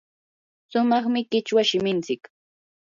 [0.71, 2.21] sumaqmi qichwa shiminchik.